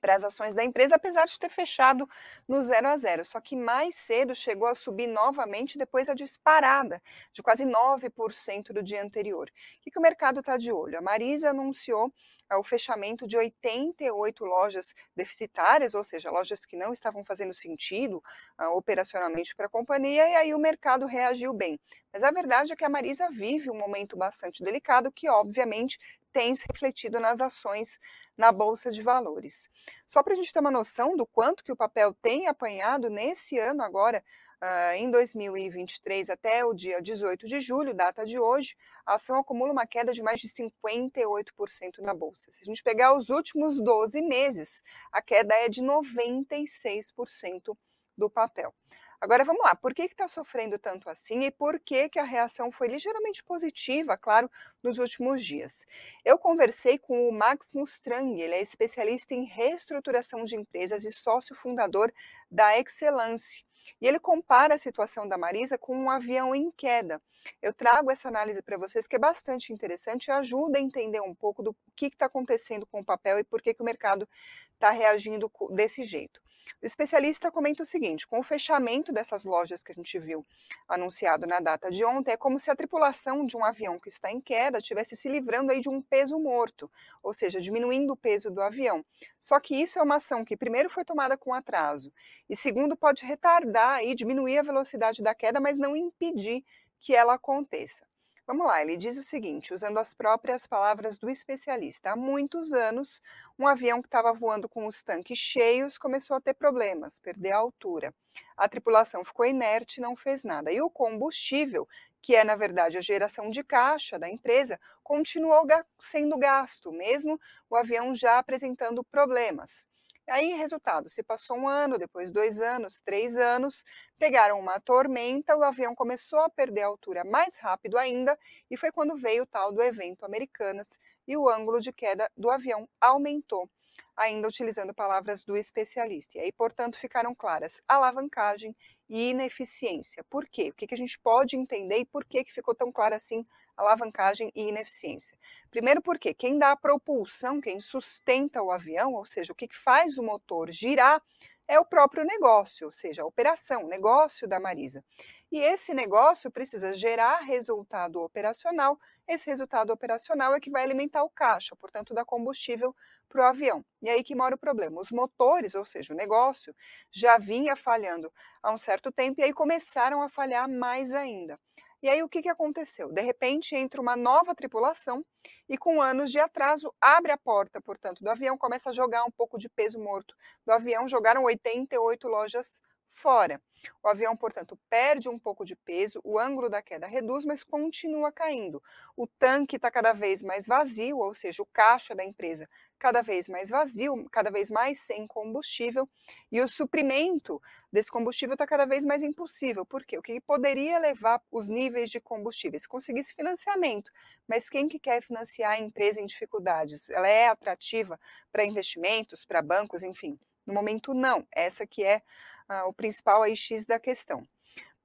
para 0.00 0.16
as 0.16 0.24
ações 0.24 0.52
da 0.52 0.64
empresa, 0.64 0.96
apesar 0.96 1.26
de 1.26 1.38
ter 1.38 1.48
fechado 1.48 2.08
no 2.46 2.60
0 2.60 2.88
a 2.88 2.96
0. 2.96 3.24
Só 3.24 3.40
que 3.40 3.54
mais 3.54 3.94
cedo 3.94 4.34
chegou 4.34 4.66
a 4.66 4.74
subir 4.74 5.06
novamente 5.06 5.78
depois 5.78 6.08
da 6.08 6.14
disparada 6.14 7.00
de 7.32 7.40
quase 7.40 7.64
9% 7.64 8.72
do 8.72 8.82
dia 8.82 9.02
anterior. 9.02 9.48
O 9.48 9.82
que, 9.82 9.92
que 9.92 9.98
o 9.98 10.02
mercado 10.02 10.40
está 10.40 10.56
de 10.56 10.72
olho? 10.72 10.98
A 10.98 11.02
Marisa 11.02 11.50
anunciou 11.50 12.12
o 12.54 12.62
fechamento 12.62 13.26
de 13.26 13.36
88 13.36 14.44
lojas 14.44 14.94
deficitárias, 15.16 15.94
ou 15.94 16.04
seja, 16.04 16.30
lojas 16.30 16.64
que 16.64 16.76
não 16.76 16.92
estavam 16.92 17.24
fazendo 17.24 17.52
sentido 17.52 18.22
uh, 18.60 18.76
operacionalmente 18.76 19.54
para 19.56 19.66
a 19.66 19.70
companhia, 19.70 20.28
e 20.28 20.36
aí 20.36 20.54
o 20.54 20.58
mercado 20.58 21.06
reagiu 21.06 21.52
bem. 21.52 21.80
Mas 22.12 22.22
a 22.22 22.30
verdade 22.30 22.72
é 22.72 22.76
que 22.76 22.84
a 22.84 22.88
Marisa 22.88 23.28
vive 23.30 23.70
um 23.70 23.78
momento 23.78 24.16
bastante 24.16 24.62
delicado, 24.62 25.10
que 25.10 25.28
obviamente 25.28 25.98
tem 26.32 26.54
se 26.54 26.66
refletido 26.70 27.18
nas 27.18 27.40
ações 27.40 27.98
na 28.36 28.52
Bolsa 28.52 28.90
de 28.90 29.02
Valores. 29.02 29.70
Só 30.06 30.22
para 30.22 30.34
a 30.34 30.36
gente 30.36 30.52
ter 30.52 30.60
uma 30.60 30.70
noção 30.70 31.16
do 31.16 31.26
quanto 31.26 31.64
que 31.64 31.72
o 31.72 31.76
papel 31.76 32.12
tem 32.14 32.46
apanhado 32.46 33.08
nesse 33.08 33.58
ano 33.58 33.82
agora, 33.82 34.22
Uh, 34.62 34.94
em 34.96 35.10
2023 35.10 36.30
até 36.30 36.64
o 36.64 36.72
dia 36.72 37.02
18 37.02 37.46
de 37.46 37.60
julho, 37.60 37.92
data 37.92 38.24
de 38.24 38.38
hoje, 38.38 38.74
a 39.04 39.16
ação 39.16 39.38
acumula 39.38 39.70
uma 39.70 39.86
queda 39.86 40.14
de 40.14 40.22
mais 40.22 40.40
de 40.40 40.48
58% 40.48 41.98
na 41.98 42.14
bolsa. 42.14 42.50
Se 42.50 42.62
a 42.62 42.64
gente 42.64 42.82
pegar 42.82 43.14
os 43.14 43.28
últimos 43.28 43.78
12 43.78 44.22
meses, 44.22 44.82
a 45.12 45.20
queda 45.20 45.54
é 45.54 45.68
de 45.68 45.82
96% 45.82 47.76
do 48.16 48.30
papel. 48.30 48.74
Agora 49.20 49.44
vamos 49.44 49.62
lá, 49.62 49.74
por 49.74 49.94
que 49.94 50.02
está 50.02 50.28
sofrendo 50.28 50.78
tanto 50.78 51.08
assim 51.08 51.44
e 51.44 51.50
por 51.50 51.80
que, 51.80 52.08
que 52.08 52.18
a 52.18 52.24
reação 52.24 52.70
foi 52.70 52.88
ligeiramente 52.88 53.42
positiva, 53.42 54.16
claro, 54.16 54.50
nos 54.82 54.98
últimos 54.98 55.42
dias? 55.42 55.86
Eu 56.22 56.38
conversei 56.38 56.98
com 56.98 57.26
o 57.26 57.32
Max 57.32 57.72
Mustrang, 57.72 58.38
ele 58.38 58.54
é 58.54 58.60
especialista 58.60 59.34
em 59.34 59.44
reestruturação 59.44 60.44
de 60.44 60.54
empresas 60.54 61.04
e 61.04 61.12
sócio 61.12 61.56
fundador 61.56 62.12
da 62.50 62.78
Excellence. 62.78 63.64
E 64.00 64.06
ele 64.06 64.18
compara 64.18 64.74
a 64.74 64.78
situação 64.78 65.28
da 65.28 65.38
Marisa 65.38 65.78
com 65.78 65.96
um 65.96 66.10
avião 66.10 66.54
em 66.54 66.70
queda. 66.70 67.20
Eu 67.62 67.72
trago 67.72 68.10
essa 68.10 68.28
análise 68.28 68.60
para 68.62 68.76
vocês 68.76 69.06
que 69.06 69.16
é 69.16 69.18
bastante 69.18 69.72
interessante 69.72 70.26
e 70.26 70.30
ajuda 70.30 70.78
a 70.78 70.80
entender 70.80 71.20
um 71.20 71.34
pouco 71.34 71.62
do 71.62 71.76
que 71.94 72.06
está 72.06 72.26
acontecendo 72.26 72.86
com 72.86 73.00
o 73.00 73.04
papel 73.04 73.38
e 73.38 73.44
por 73.44 73.62
que, 73.62 73.74
que 73.74 73.82
o 73.82 73.84
mercado 73.84 74.28
está 74.74 74.90
reagindo 74.90 75.50
desse 75.70 76.02
jeito. 76.02 76.40
O 76.82 76.86
especialista 76.86 77.50
comenta 77.50 77.82
o 77.82 77.86
seguinte: 77.86 78.26
com 78.26 78.38
o 78.38 78.42
fechamento 78.42 79.12
dessas 79.12 79.44
lojas 79.44 79.82
que 79.82 79.92
a 79.92 79.94
gente 79.94 80.18
viu 80.18 80.44
anunciado 80.88 81.46
na 81.46 81.60
data 81.60 81.90
de 81.90 82.04
ontem, 82.04 82.32
é 82.32 82.36
como 82.36 82.58
se 82.58 82.70
a 82.70 82.76
tripulação 82.76 83.46
de 83.46 83.56
um 83.56 83.64
avião 83.64 83.98
que 83.98 84.08
está 84.08 84.30
em 84.30 84.40
queda 84.40 84.78
estivesse 84.78 85.16
se 85.16 85.28
livrando 85.28 85.72
aí 85.72 85.80
de 85.80 85.88
um 85.88 86.02
peso 86.02 86.38
morto, 86.38 86.90
ou 87.22 87.32
seja, 87.32 87.60
diminuindo 87.60 88.12
o 88.12 88.16
peso 88.16 88.50
do 88.50 88.60
avião. 88.60 89.04
Só 89.40 89.58
que 89.60 89.74
isso 89.74 89.98
é 89.98 90.02
uma 90.02 90.16
ação 90.16 90.44
que, 90.44 90.56
primeiro, 90.56 90.90
foi 90.90 91.04
tomada 91.04 91.36
com 91.36 91.54
atraso, 91.54 92.12
e 92.48 92.56
segundo, 92.56 92.96
pode 92.96 93.24
retardar 93.24 94.02
e 94.02 94.14
diminuir 94.14 94.58
a 94.58 94.62
velocidade 94.62 95.22
da 95.22 95.34
queda, 95.34 95.60
mas 95.60 95.78
não 95.78 95.96
impedir 95.96 96.64
que 96.98 97.14
ela 97.14 97.34
aconteça. 97.34 98.06
Vamos 98.46 98.66
lá, 98.68 98.80
ele 98.80 98.96
diz 98.96 99.16
o 99.16 99.24
seguinte, 99.24 99.74
usando 99.74 99.98
as 99.98 100.14
próprias 100.14 100.68
palavras 100.68 101.18
do 101.18 101.28
especialista: 101.28 102.12
há 102.12 102.16
muitos 102.16 102.72
anos, 102.72 103.20
um 103.58 103.66
avião 103.66 104.00
que 104.00 104.06
estava 104.06 104.32
voando 104.32 104.68
com 104.68 104.86
os 104.86 105.02
tanques 105.02 105.36
cheios 105.36 105.98
começou 105.98 106.36
a 106.36 106.40
ter 106.40 106.54
problemas, 106.54 107.18
perder 107.18 107.50
a 107.50 107.56
altura. 107.56 108.14
A 108.56 108.68
tripulação 108.68 109.24
ficou 109.24 109.44
inerte 109.44 109.98
e 109.98 110.02
não 110.02 110.14
fez 110.14 110.44
nada. 110.44 110.70
E 110.70 110.80
o 110.80 110.88
combustível, 110.88 111.88
que 112.22 112.36
é 112.36 112.44
na 112.44 112.54
verdade 112.54 112.96
a 112.96 113.00
geração 113.00 113.50
de 113.50 113.64
caixa 113.64 114.16
da 114.16 114.28
empresa, 114.28 114.78
continuou 115.02 115.66
sendo 115.98 116.38
gasto, 116.38 116.92
mesmo 116.92 117.40
o 117.68 117.74
avião 117.74 118.14
já 118.14 118.38
apresentando 118.38 119.02
problemas. 119.02 119.88
Aí, 120.28 120.52
resultado, 120.54 121.08
se 121.08 121.22
passou 121.22 121.56
um 121.56 121.68
ano, 121.68 121.98
depois 121.98 122.32
dois 122.32 122.60
anos, 122.60 123.00
três 123.00 123.36
anos, 123.36 123.84
pegaram 124.18 124.58
uma 124.58 124.80
tormenta, 124.80 125.56
o 125.56 125.62
avião 125.62 125.94
começou 125.94 126.40
a 126.40 126.50
perder 126.50 126.82
a 126.82 126.86
altura 126.88 127.24
mais 127.24 127.56
rápido 127.56 127.96
ainda, 127.96 128.36
e 128.68 128.76
foi 128.76 128.90
quando 128.90 129.16
veio 129.16 129.44
o 129.44 129.46
tal 129.46 129.70
do 129.72 129.80
evento 129.82 130.24
Americanas 130.24 130.98
e 131.28 131.36
o 131.36 131.48
ângulo 131.48 131.80
de 131.80 131.92
queda 131.92 132.28
do 132.36 132.50
avião 132.50 132.88
aumentou, 133.00 133.70
ainda 134.16 134.48
utilizando 134.48 134.94
palavras 134.94 135.44
do 135.44 135.56
especialista. 135.56 136.38
E 136.38 136.42
aí, 136.42 136.52
portanto, 136.52 136.98
ficaram 136.98 137.34
claras 137.34 137.80
alavancagem 137.86 138.74
e 139.08 139.30
ineficiência. 139.30 140.24
Por 140.30 140.46
quê? 140.46 140.70
O 140.70 140.74
que, 140.74 140.92
a 140.92 140.96
gente 140.96 141.18
pode 141.18 141.56
entender 141.56 141.98
e 141.98 142.06
por 142.06 142.24
que, 142.24 142.44
que 142.44 142.52
ficou 142.52 142.74
tão 142.74 142.90
clara 142.90 143.16
assim 143.16 143.44
alavancagem 143.76 144.50
e 144.54 144.68
ineficiência? 144.68 145.38
Primeiro, 145.70 146.00
porque 146.00 146.32
quem 146.32 146.58
dá 146.58 146.72
a 146.72 146.76
propulsão, 146.76 147.60
quem 147.60 147.78
sustenta 147.78 148.62
o 148.62 148.70
avião, 148.70 149.12
ou 149.14 149.26
seja, 149.26 149.52
o 149.52 149.56
que, 149.56 149.68
que 149.68 149.76
faz 149.76 150.16
o 150.16 150.22
motor 150.22 150.70
girar, 150.70 151.22
é 151.68 151.78
o 151.80 151.84
próprio 151.84 152.24
negócio, 152.24 152.86
ou 152.86 152.92
seja, 152.92 153.22
a 153.22 153.26
operação, 153.26 153.84
o 153.84 153.88
negócio 153.88 154.46
da 154.46 154.60
Marisa. 154.60 155.04
E 155.50 155.58
esse 155.58 155.94
negócio 155.94 156.50
precisa 156.50 156.92
gerar 156.94 157.38
resultado 157.38 158.20
operacional. 158.22 158.98
Esse 159.28 159.46
resultado 159.46 159.92
operacional 159.92 160.54
é 160.54 160.60
que 160.60 160.70
vai 160.70 160.82
alimentar 160.82 161.22
o 161.22 161.30
caixa, 161.30 161.76
portanto, 161.76 162.14
dar 162.14 162.24
combustível 162.24 162.94
para 163.28 163.40
o 163.40 163.44
avião. 163.44 163.84
E 164.02 164.08
aí 164.08 164.22
que 164.22 164.34
mora 164.34 164.54
o 164.54 164.58
problema. 164.58 165.00
Os 165.00 165.10
motores, 165.10 165.74
ou 165.74 165.84
seja, 165.84 166.12
o 166.12 166.16
negócio, 166.16 166.74
já 167.10 167.38
vinha 167.38 167.76
falhando 167.76 168.32
há 168.62 168.72
um 168.72 168.78
certo 168.78 169.12
tempo 169.12 169.40
e 169.40 169.44
aí 169.44 169.52
começaram 169.52 170.22
a 170.22 170.28
falhar 170.28 170.68
mais 170.68 171.12
ainda. 171.12 171.58
E 172.02 172.08
aí 172.08 172.22
o 172.22 172.28
que, 172.28 172.42
que 172.42 172.48
aconteceu? 172.48 173.10
De 173.10 173.22
repente 173.22 173.74
entra 173.74 174.00
uma 174.00 174.16
nova 174.16 174.54
tripulação 174.54 175.24
e 175.68 175.78
com 175.78 176.00
anos 176.00 176.30
de 176.30 176.38
atraso 176.38 176.92
abre 177.00 177.32
a 177.32 177.38
porta, 177.38 177.80
portanto, 177.80 178.22
do 178.22 178.30
avião, 178.30 178.58
começa 178.58 178.90
a 178.90 178.92
jogar 178.92 179.24
um 179.24 179.30
pouco 179.30 179.58
de 179.58 179.68
peso 179.68 179.98
morto 179.98 180.34
do 180.64 180.72
avião, 180.72 181.08
jogaram 181.08 181.44
88 181.44 182.28
lojas 182.28 182.80
fora. 183.12 183.60
O 184.02 184.08
avião, 184.08 184.36
portanto, 184.36 184.78
perde 184.88 185.28
um 185.28 185.38
pouco 185.38 185.64
de 185.64 185.76
peso, 185.76 186.20
o 186.24 186.38
ângulo 186.38 186.68
da 186.68 186.82
queda 186.82 187.06
reduz, 187.06 187.44
mas 187.44 187.64
continua 187.64 188.32
caindo. 188.32 188.82
O 189.16 189.26
tanque 189.26 189.76
está 189.76 189.90
cada 189.90 190.12
vez 190.12 190.42
mais 190.42 190.66
vazio, 190.66 191.18
ou 191.18 191.34
seja, 191.34 191.62
o 191.62 191.66
caixa 191.66 192.14
da 192.14 192.24
empresa 192.24 192.68
cada 192.98 193.22
vez 193.22 193.48
mais 193.48 193.68
vazio, 193.68 194.26
cada 194.30 194.50
vez 194.50 194.70
mais 194.70 195.00
sem 195.00 195.26
combustível, 195.26 196.08
e 196.50 196.60
o 196.60 196.68
suprimento 196.68 197.60
desse 197.92 198.10
combustível 198.10 198.54
está 198.54 198.66
cada 198.66 198.86
vez 198.86 199.04
mais 199.04 199.22
impossível. 199.22 199.84
Por 199.84 200.04
quê? 200.04 200.18
O 200.18 200.22
que 200.22 200.40
poderia 200.40 200.98
levar 200.98 201.40
os 201.50 201.68
níveis 201.68 202.10
de 202.10 202.20
combustível? 202.20 202.78
Se 202.78 202.88
conseguisse 202.88 203.34
financiamento, 203.34 204.10
mas 204.48 204.68
quem 204.68 204.88
que 204.88 204.98
quer 204.98 205.22
financiar 205.22 205.72
a 205.72 205.78
empresa 205.78 206.20
em 206.20 206.26
dificuldades? 206.26 207.08
Ela 207.10 207.28
é 207.28 207.48
atrativa 207.48 208.18
para 208.50 208.64
investimentos, 208.64 209.44
para 209.44 209.62
bancos, 209.62 210.02
enfim. 210.02 210.38
No 210.66 210.74
momento, 210.74 211.14
não. 211.14 211.46
Essa 211.52 211.86
que 211.86 212.02
é 212.02 212.22
ah, 212.68 212.86
o 212.86 212.92
principal 212.92 213.42
aí 213.42 213.56
X 213.56 213.84
da 213.84 213.98
questão. 213.98 214.46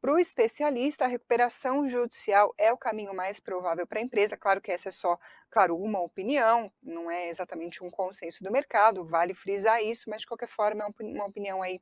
Para 0.01 0.13
o 0.13 0.19
especialista, 0.19 1.05
a 1.05 1.07
recuperação 1.07 1.87
judicial 1.87 2.51
é 2.57 2.73
o 2.73 2.77
caminho 2.77 3.13
mais 3.13 3.39
provável 3.39 3.85
para 3.85 3.99
a 3.99 4.01
empresa. 4.01 4.35
Claro 4.35 4.59
que 4.59 4.71
essa 4.71 4.89
é 4.89 4.91
só, 4.91 5.15
claro, 5.51 5.77
uma 5.77 6.01
opinião, 6.01 6.71
não 6.81 7.09
é 7.11 7.29
exatamente 7.29 7.83
um 7.83 7.91
consenso 7.91 8.43
do 8.43 8.51
mercado, 8.51 9.05
vale 9.05 9.35
frisar 9.35 9.83
isso, 9.83 10.09
mas 10.09 10.21
de 10.21 10.27
qualquer 10.27 10.49
forma 10.49 10.83
é 10.83 11.03
uma 11.03 11.25
opinião 11.25 11.61
aí 11.61 11.79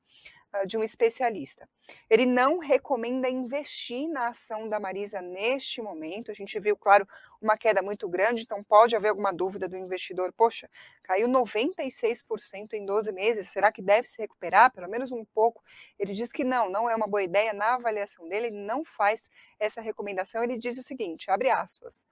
de 0.66 0.78
um 0.78 0.84
especialista. 0.84 1.68
Ele 2.10 2.26
não 2.26 2.60
recomenda 2.60 3.30
investir 3.30 4.08
na 4.08 4.30
ação 4.30 4.68
da 4.68 4.80
Marisa 4.80 5.22
neste 5.22 5.82
momento. 5.82 6.32
A 6.32 6.34
gente 6.34 6.60
viu, 6.60 6.76
claro, 6.76 7.08
uma 7.42 7.58
queda 7.58 7.82
muito 7.82 8.08
grande, 8.10 8.44
então 8.44 8.64
pode 8.64 8.96
haver 8.96 9.10
alguma 9.10 9.32
dúvida 9.32 9.68
do 9.68 9.78
investidor. 9.78 10.34
Poxa, 10.34 10.70
caiu 11.04 11.28
96% 11.28 12.74
em 12.74 12.86
12 12.86 13.12
meses, 13.12 13.50
será 13.50 13.72
que 13.72 13.82
deve 13.82 14.08
se 14.08 14.22
recuperar? 14.22 14.72
Pelo 14.72 14.90
menos 14.90 15.12
um 15.12 15.24
pouco. 15.24 15.64
Ele 15.98 16.14
diz 16.14 16.32
que 16.32 16.44
não, 16.44 16.70
não 16.70 16.90
é 16.90 16.96
uma 16.96 17.08
boa 17.08 17.24
ideia. 17.24 17.54
Na 17.54 17.76
avaliação 17.76 18.28
dele, 18.28 18.48
ele 18.48 18.66
não 18.66 18.84
faz 18.84 19.30
essa 19.60 19.82
recomendação. 19.82 20.44
Ele 20.44 20.58
diz 20.58 20.78
o 20.78 20.84
seguinte: 20.84 21.30
abre 21.30 21.50
aspas. 21.50 22.06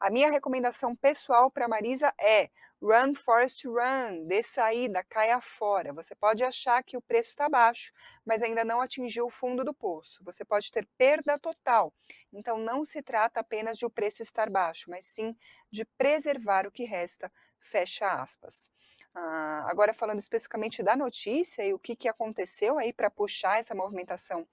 A 0.00 0.10
minha 0.10 0.30
recomendação 0.30 0.94
pessoal 0.96 1.50
para 1.50 1.68
Marisa 1.68 2.12
é 2.20 2.50
Run, 2.84 3.14
Forest 3.14 3.66
Run, 3.66 4.26
dê 4.26 4.42
saída, 4.42 5.02
caia 5.02 5.40
fora. 5.40 5.90
Você 5.94 6.14
pode 6.14 6.44
achar 6.44 6.82
que 6.84 6.98
o 6.98 7.00
preço 7.00 7.30
está 7.30 7.48
baixo, 7.48 7.90
mas 8.26 8.42
ainda 8.42 8.62
não 8.62 8.78
atingiu 8.78 9.24
o 9.24 9.30
fundo 9.30 9.64
do 9.64 9.72
poço. 9.72 10.22
Você 10.22 10.44
pode 10.44 10.70
ter 10.70 10.86
perda 10.98 11.38
total. 11.38 11.94
Então, 12.30 12.58
não 12.58 12.84
se 12.84 13.00
trata 13.00 13.40
apenas 13.40 13.78
de 13.78 13.86
o 13.86 13.90
preço 13.90 14.20
estar 14.20 14.50
baixo, 14.50 14.90
mas 14.90 15.06
sim 15.06 15.34
de 15.70 15.86
preservar 15.96 16.66
o 16.66 16.70
que 16.70 16.84
resta. 16.84 17.32
Fecha 17.58 18.06
aspas. 18.06 18.68
Ah, 19.14 19.64
agora, 19.66 19.94
falando 19.94 20.18
especificamente 20.18 20.82
da 20.82 20.94
notícia 20.94 21.64
e 21.64 21.72
o 21.72 21.78
que, 21.78 21.96
que 21.96 22.08
aconteceu 22.08 22.78
aí 22.78 22.92
para 22.92 23.10
puxar 23.10 23.60
essa 23.60 23.74
movimentação 23.74 24.46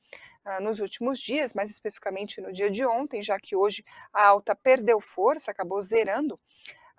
ah, 0.45 0.61
nos 0.61 0.79
últimos 0.79 1.19
dias, 1.19 1.53
mais 1.53 1.69
especificamente 1.69 2.39
no 2.39 2.53
dia 2.53 2.71
de 2.71 2.85
ontem, 2.85 3.21
já 3.21 3.37
que 3.37 3.57
hoje 3.57 3.83
a 4.13 4.25
alta 4.25 4.55
perdeu 4.55 5.01
força, 5.01 5.51
acabou 5.51 5.81
zerando 5.81 6.39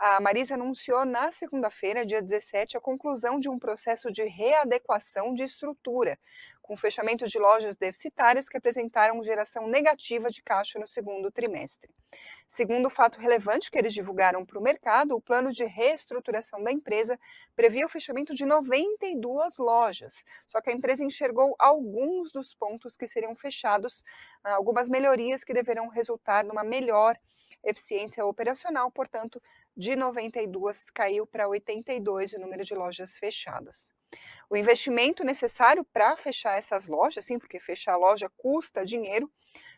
a 0.05 0.19
Marisa 0.19 0.55
anunciou 0.55 1.05
na 1.05 1.31
segunda-feira, 1.31 2.05
dia 2.05 2.21
17, 2.21 2.77
a 2.77 2.81
conclusão 2.81 3.39
de 3.39 3.49
um 3.49 3.57
processo 3.57 4.11
de 4.11 4.25
readequação 4.25 5.33
de 5.33 5.45
estrutura, 5.45 6.19
com 6.61 6.77
fechamento 6.77 7.29
de 7.29 7.39
lojas 7.39 7.77
deficitárias 7.77 8.49
que 8.49 8.57
apresentaram 8.57 9.23
geração 9.23 9.69
negativa 9.69 10.29
de 10.29 10.43
caixa 10.43 10.77
no 10.77 10.89
segundo 10.89 11.31
trimestre. 11.31 11.95
Segundo 12.49 12.87
o 12.87 12.91
fato 12.91 13.21
relevante 13.21 13.71
que 13.71 13.79
eles 13.79 13.95
divulgaram 13.95 14.45
para 14.45 14.59
o 14.59 14.63
mercado, 14.63 15.15
o 15.15 15.21
plano 15.21 15.53
de 15.53 15.65
reestruturação 15.65 16.65
da 16.65 16.73
empresa 16.73 17.17
previa 17.55 17.87
o 17.87 17.89
fechamento 17.89 18.35
de 18.35 18.45
92 18.45 19.57
lojas. 19.57 20.25
Só 20.49 20.61
que 20.61 20.71
a 20.71 20.73
empresa 20.73 21.05
enxergou 21.05 21.55
alguns 21.61 22.33
dos 22.33 22.57
pontos 22.57 22.97
que 22.97 23.07
seriam 23.07 23.37
fechados, 23.37 24.03
ah, 24.43 24.55
algumas 24.55 24.89
melhorias 24.89 25.45
que 25.45 25.55
deverão 25.55 25.87
resultar 25.87 26.45
numa 26.45 26.65
melhor 26.65 27.17
eficiência 27.65 28.25
operacional, 28.25 28.91
portanto, 28.91 29.43
de 29.77 29.97
92 29.97 30.91
caiu 30.91 31.27
para 31.27 31.49
82 31.49 32.33
o 32.35 32.41
número 32.41 32.65
de 32.65 32.75
lojas 32.75 33.17
fechadas. 33.17 33.91
O 34.51 34.57
investimento 34.57 35.25
necessário 35.25 35.85
para 35.85 36.17
fechar 36.17 36.59
essas 36.59 36.87
lojas, 36.87 37.25
sim, 37.25 37.39
porque 37.39 37.59
fechar 37.59 37.95
a 37.95 37.97
loja 37.97 38.31
custa 38.37 38.85
dinheiro, 38.85 39.31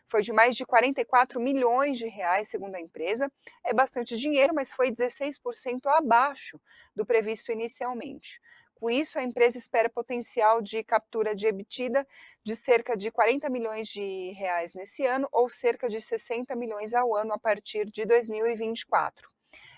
foi 0.07 0.21
de 0.21 0.31
mais 0.31 0.55
de 0.55 0.65
44 0.65 1.39
milhões 1.39 1.97
de 1.97 2.07
reais, 2.07 2.49
segundo 2.49 2.75
a 2.75 2.79
empresa. 2.79 3.31
É 3.63 3.73
bastante 3.73 4.17
dinheiro, 4.17 4.53
mas 4.53 4.71
foi 4.71 4.91
16% 4.91 5.87
abaixo 5.87 6.59
do 6.95 7.05
previsto 7.05 7.51
inicialmente. 7.51 8.39
Com 8.75 8.89
isso, 8.89 9.17
a 9.17 9.23
empresa 9.23 9.57
espera 9.57 9.89
potencial 9.89 10.61
de 10.61 10.83
captura 10.83 11.33
de 11.33 11.47
EBITDA 11.47 12.05
de 12.43 12.55
cerca 12.55 12.95
de 12.95 13.09
40 13.09 13.49
milhões 13.49 13.87
de 13.87 14.31
reais 14.33 14.73
nesse 14.73 15.05
ano 15.05 15.27
ou 15.31 15.49
cerca 15.49 15.87
de 15.87 16.01
60 16.01 16.53
milhões 16.55 16.93
ao 16.93 17.15
ano 17.15 17.33
a 17.33 17.39
partir 17.39 17.85
de 17.85 18.05
2024. 18.05 19.29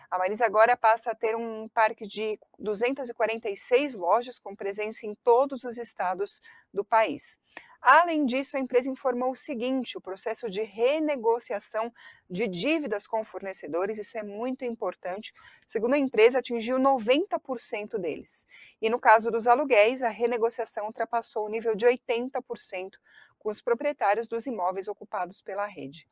A 0.09 0.17
Marisa 0.17 0.45
agora 0.45 0.75
passa 0.75 1.11
a 1.11 1.15
ter 1.15 1.35
um 1.35 1.67
parque 1.69 2.07
de 2.07 2.39
246 2.57 3.93
lojas 3.93 4.39
com 4.39 4.55
presença 4.55 5.05
em 5.05 5.13
todos 5.23 5.63
os 5.63 5.77
estados 5.77 6.41
do 6.73 6.83
país. 6.83 7.37
Além 7.81 8.25
disso, 8.25 8.57
a 8.57 8.59
empresa 8.59 8.89
informou 8.89 9.31
o 9.31 9.35
seguinte: 9.35 9.97
o 9.97 10.01
processo 10.01 10.49
de 10.49 10.61
renegociação 10.61 11.93
de 12.29 12.47
dívidas 12.47 13.07
com 13.07 13.23
fornecedores, 13.23 13.97
isso 13.97 14.17
é 14.17 14.23
muito 14.23 14.65
importante. 14.65 15.33
Segundo 15.67 15.93
a 15.93 15.97
empresa, 15.97 16.39
atingiu 16.39 16.77
90% 16.77 17.97
deles. 17.97 18.45
E 18.81 18.89
no 18.89 18.99
caso 18.99 19.31
dos 19.31 19.47
aluguéis, 19.47 20.01
a 20.01 20.09
renegociação 20.09 20.87
ultrapassou 20.87 21.45
o 21.45 21.49
nível 21.49 21.75
de 21.75 21.85
80% 21.85 22.91
com 23.39 23.49
os 23.49 23.61
proprietários 23.61 24.27
dos 24.27 24.45
imóveis 24.45 24.87
ocupados 24.87 25.41
pela 25.41 25.65
rede. 25.65 26.07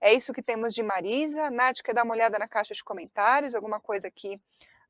É 0.00 0.12
isso 0.12 0.32
que 0.32 0.42
temos 0.42 0.74
de 0.74 0.82
Marisa. 0.82 1.48
Nath, 1.48 1.80
quer 1.80 1.94
dar 1.94 2.02
uma 2.02 2.14
olhada 2.14 2.36
na 2.36 2.48
caixa 2.48 2.74
de 2.74 2.82
comentários? 2.82 3.54
Alguma 3.54 3.78
coisa 3.78 4.08
aqui 4.08 4.40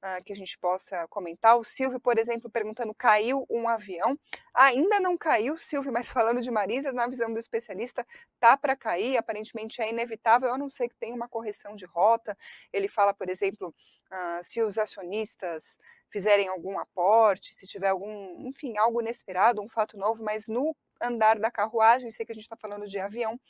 uh, 0.03 0.23
que 0.25 0.33
a 0.33 0.37
gente 0.37 0.59
possa 0.59 1.07
comentar? 1.09 1.57
O 1.57 1.65
Silvio, 1.65 2.01
por 2.01 2.19
exemplo, 2.19 2.51
perguntando: 2.51 2.95
caiu 2.95 3.47
um 3.49 3.69
avião? 3.69 4.19
Ainda 4.53 5.01
não 5.01 5.17
caiu, 5.17 5.57
Silvio, 5.57 5.93
mas 5.93 6.11
falando 6.11 6.41
de 6.41 6.51
Marisa, 6.51 6.93
na 6.93 7.07
visão 7.07 7.33
do 7.33 7.39
especialista, 7.39 8.07
tá 8.41 8.57
para 8.57 8.77
cair, 8.77 9.17
aparentemente 9.17 9.81
é 9.81 9.89
inevitável, 9.89 10.53
a 10.53 10.59
não 10.59 10.69
ser 10.69 10.89
que 10.89 10.97
tenha 10.97 11.15
uma 11.15 11.29
correção 11.29 11.77
de 11.77 11.87
rota. 11.87 12.37
Ele 12.73 12.89
fala, 12.89 13.15
por 13.15 13.29
exemplo, 13.29 13.75
uh, 14.11 14.43
se 14.43 14.61
os 14.61 14.77
acionistas 14.79 15.79
fizerem 16.11 16.49
algum 16.49 16.79
aporte, 16.79 17.55
se 17.55 17.67
tiver 17.67 17.89
algum, 17.89 18.47
enfim, 18.47 18.77
algo 18.77 19.01
inesperado, 19.01 19.63
um 19.63 19.69
fato 19.69 19.97
novo, 19.97 20.23
mas 20.23 20.47
no 20.47 20.77
andar 21.01 21.39
da 21.39 21.51
carruagem, 21.51 22.11
sei 22.11 22.27
que 22.27 22.33
a 22.33 22.35
gente 22.35 22.45
está 22.45 22.57
falando 22.57 22.87
de 22.87 22.99
avião, 22.99 23.41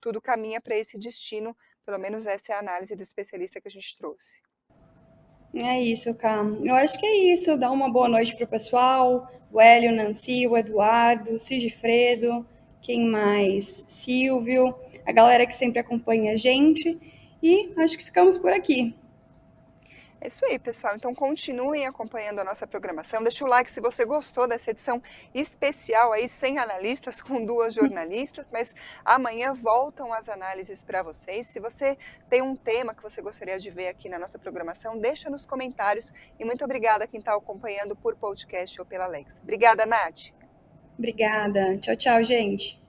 tudo 0.00 0.22
caminha 0.22 0.60
para 0.60 0.76
esse 0.76 0.96
destino, 0.96 1.56
pelo 1.84 1.98
menos 1.98 2.26
essa 2.26 2.52
é 2.52 2.54
a 2.54 2.60
análise 2.60 2.94
do 2.94 3.02
especialista 3.02 3.60
que 3.60 3.68
a 3.68 3.70
gente 3.70 3.96
trouxe. 3.96 4.40
É 5.54 5.80
isso, 5.80 6.14
Cam. 6.14 6.58
Eu 6.62 6.74
acho 6.74 6.98
que 6.98 7.04
é 7.04 7.32
isso. 7.32 7.56
Dá 7.58 7.70
uma 7.70 7.90
boa 7.90 8.08
noite 8.08 8.34
para 8.34 8.44
o 8.44 8.48
pessoal. 8.48 9.30
O 9.52 9.60
Hélio, 9.60 9.92
Nancy, 9.92 10.46
o 10.46 10.56
Eduardo, 10.56 11.34
o 11.34 11.38
Sigifredo, 11.38 12.46
quem 12.80 13.06
mais? 13.06 13.84
Silvio, 13.86 14.74
a 15.04 15.12
galera 15.12 15.46
que 15.46 15.54
sempre 15.54 15.78
acompanha 15.78 16.32
a 16.32 16.36
gente. 16.36 16.98
E 17.42 17.70
acho 17.76 17.98
que 17.98 18.04
ficamos 18.04 18.38
por 18.38 18.50
aqui. 18.52 18.94
É 20.22 20.28
isso 20.28 20.44
aí, 20.44 20.56
pessoal. 20.56 20.94
Então 20.94 21.12
continuem 21.12 21.84
acompanhando 21.84 22.38
a 22.38 22.44
nossa 22.44 22.64
programação. 22.64 23.24
Deixa 23.24 23.44
o 23.44 23.48
like 23.48 23.68
se 23.68 23.80
você 23.80 24.04
gostou 24.04 24.46
dessa 24.46 24.70
edição 24.70 25.02
especial 25.34 26.12
aí, 26.12 26.28
sem 26.28 26.60
analistas, 26.60 27.20
com 27.20 27.44
duas 27.44 27.74
jornalistas. 27.74 28.48
Mas 28.48 28.72
amanhã 29.04 29.52
voltam 29.52 30.12
as 30.12 30.28
análises 30.28 30.84
para 30.84 31.02
vocês. 31.02 31.48
Se 31.48 31.58
você 31.58 31.98
tem 32.30 32.40
um 32.40 32.54
tema 32.54 32.94
que 32.94 33.02
você 33.02 33.20
gostaria 33.20 33.58
de 33.58 33.68
ver 33.68 33.88
aqui 33.88 34.08
na 34.08 34.16
nossa 34.16 34.38
programação, 34.38 34.96
deixa 34.96 35.28
nos 35.28 35.44
comentários. 35.44 36.12
E 36.38 36.44
muito 36.44 36.64
obrigada 36.64 37.02
a 37.02 37.08
quem 37.08 37.18
está 37.18 37.34
acompanhando 37.34 37.96
por 37.96 38.14
podcast 38.14 38.80
ou 38.80 38.86
pela 38.86 39.06
Alexa. 39.06 39.40
Obrigada, 39.42 39.84
Nath. 39.84 40.30
Obrigada. 40.96 41.76
Tchau, 41.78 41.96
tchau, 41.96 42.22
gente. 42.22 42.81